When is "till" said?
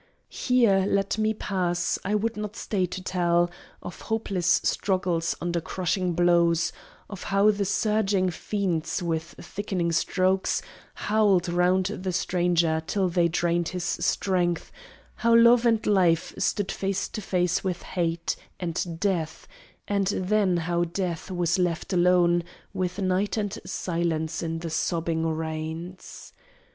12.87-13.09